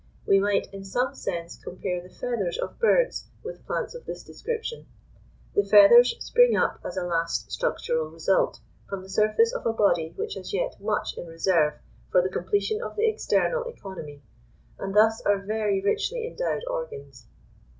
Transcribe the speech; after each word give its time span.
We 0.25 0.39
might 0.39 0.65
in 0.73 0.83
some 0.83 1.13
sense 1.13 1.61
compare 1.63 2.01
the 2.01 2.09
feathers 2.09 2.57
of 2.57 2.79
birds 2.79 3.25
with 3.43 3.63
plants 3.67 3.93
of 3.93 4.05
this 4.07 4.23
description; 4.23 4.87
the 5.53 5.63
feathers 5.63 6.15
spring 6.25 6.55
up 6.57 6.79
as 6.83 6.97
a 6.97 7.03
last 7.03 7.51
structural 7.51 8.07
result 8.09 8.61
from 8.89 9.03
the 9.03 9.09
surface 9.09 9.53
of 9.53 9.63
a 9.67 9.73
body 9.73 10.11
which 10.15 10.33
has 10.33 10.53
yet 10.53 10.81
much 10.81 11.15
in 11.19 11.27
reserve 11.27 11.75
for 12.09 12.23
the 12.23 12.29
completion 12.29 12.81
of 12.81 12.95
the 12.95 13.07
external 13.07 13.61
economy, 13.65 14.23
and 14.79 14.95
thus 14.95 15.21
are 15.23 15.37
very 15.37 15.79
richly 15.83 16.25
endowed 16.25 16.63
organs. 16.65 17.27